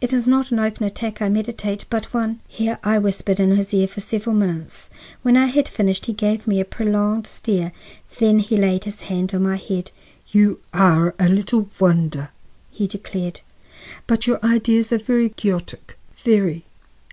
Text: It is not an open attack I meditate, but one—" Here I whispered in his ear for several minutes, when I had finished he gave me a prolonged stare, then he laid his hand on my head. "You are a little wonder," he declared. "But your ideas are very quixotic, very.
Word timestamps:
It 0.00 0.12
is 0.12 0.26
not 0.26 0.50
an 0.50 0.58
open 0.58 0.82
attack 0.84 1.22
I 1.22 1.28
meditate, 1.28 1.84
but 1.88 2.12
one—" 2.12 2.40
Here 2.48 2.80
I 2.82 2.98
whispered 2.98 3.38
in 3.38 3.54
his 3.54 3.72
ear 3.72 3.86
for 3.86 4.00
several 4.00 4.34
minutes, 4.34 4.90
when 5.22 5.36
I 5.36 5.46
had 5.46 5.68
finished 5.68 6.06
he 6.06 6.12
gave 6.12 6.48
me 6.48 6.58
a 6.58 6.64
prolonged 6.64 7.28
stare, 7.28 7.70
then 8.18 8.40
he 8.40 8.56
laid 8.56 8.86
his 8.86 9.02
hand 9.02 9.32
on 9.36 9.44
my 9.44 9.54
head. 9.56 9.92
"You 10.32 10.58
are 10.72 11.14
a 11.20 11.28
little 11.28 11.70
wonder," 11.78 12.30
he 12.72 12.88
declared. 12.88 13.42
"But 14.08 14.26
your 14.26 14.44
ideas 14.44 14.92
are 14.92 14.98
very 14.98 15.28
quixotic, 15.28 15.96
very. 16.16 16.64